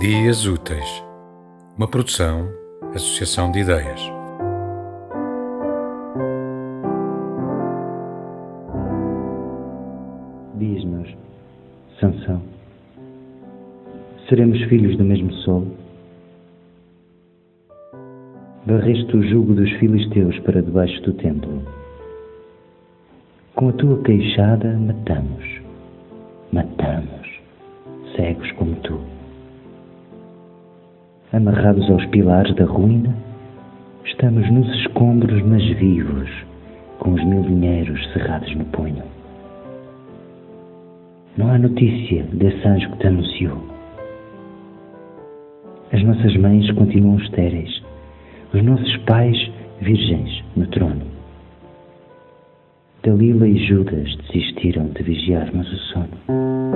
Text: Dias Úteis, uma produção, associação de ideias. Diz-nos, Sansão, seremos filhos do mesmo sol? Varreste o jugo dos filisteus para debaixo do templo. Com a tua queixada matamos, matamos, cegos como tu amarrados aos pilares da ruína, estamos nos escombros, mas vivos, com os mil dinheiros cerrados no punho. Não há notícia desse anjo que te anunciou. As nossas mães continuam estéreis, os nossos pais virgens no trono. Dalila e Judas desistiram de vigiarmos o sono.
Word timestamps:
Dias 0.00 0.46
Úteis, 0.46 1.04
uma 1.76 1.88
produção, 1.88 2.48
associação 2.94 3.50
de 3.50 3.58
ideias. 3.58 4.00
Diz-nos, 10.54 11.08
Sansão, 11.98 12.40
seremos 14.28 14.62
filhos 14.68 14.96
do 14.96 15.02
mesmo 15.02 15.32
sol? 15.32 15.66
Varreste 18.66 19.16
o 19.16 19.22
jugo 19.28 19.52
dos 19.52 19.70
filisteus 19.80 20.38
para 20.44 20.62
debaixo 20.62 21.02
do 21.02 21.12
templo. 21.14 21.60
Com 23.56 23.70
a 23.70 23.72
tua 23.72 24.00
queixada 24.04 24.78
matamos, 24.78 25.60
matamos, 26.52 27.40
cegos 28.14 28.52
como 28.52 28.76
tu 28.76 29.17
amarrados 31.32 31.88
aos 31.90 32.04
pilares 32.06 32.54
da 32.56 32.64
ruína, 32.64 33.14
estamos 34.04 34.50
nos 34.50 34.68
escombros, 34.80 35.42
mas 35.42 35.62
vivos, 35.78 36.30
com 36.98 37.12
os 37.12 37.24
mil 37.24 37.42
dinheiros 37.42 38.12
cerrados 38.12 38.54
no 38.54 38.64
punho. 38.66 39.02
Não 41.36 41.50
há 41.50 41.58
notícia 41.58 42.24
desse 42.32 42.66
anjo 42.66 42.90
que 42.90 42.98
te 42.98 43.06
anunciou. 43.06 43.58
As 45.92 46.02
nossas 46.02 46.36
mães 46.36 46.70
continuam 46.72 47.18
estéreis, 47.18 47.82
os 48.52 48.62
nossos 48.62 48.96
pais 48.98 49.50
virgens 49.80 50.44
no 50.56 50.66
trono. 50.66 51.06
Dalila 53.02 53.46
e 53.46 53.56
Judas 53.66 54.16
desistiram 54.16 54.86
de 54.88 55.02
vigiarmos 55.02 55.72
o 55.72 55.76
sono. 55.76 56.67